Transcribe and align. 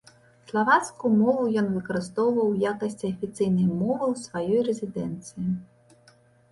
Славацкую 0.51 1.11
мову 1.17 1.43
ён 1.63 1.67
выкарыстоўваў 1.75 2.49
у 2.55 2.57
якасці 2.73 3.05
афіцыйнай 3.13 3.67
мовы 3.79 4.05
ў 4.15 4.27
сваёй 4.27 4.61
рэзідэнцыі. 4.71 5.57